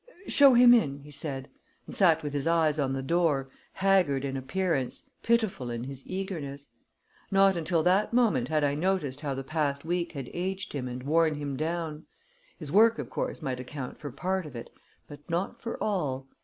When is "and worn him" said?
10.87-11.55